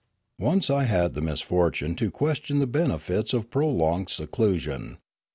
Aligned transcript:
Once 0.39 0.71
I 0.71 0.85
had 0.85 1.13
the 1.13 1.21
misfortune 1.21 1.93
to 1.97 2.09
question 2.09 2.57
the 2.57 2.65
benefits* 2.65 3.33
of 3.33 3.51
prolonged 3.51 4.09
seclusion. 4.09 4.97